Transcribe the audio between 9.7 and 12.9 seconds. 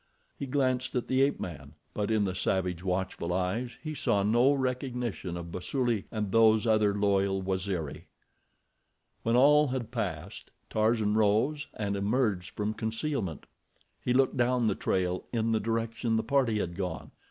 passed, Tarzan rose and emerged from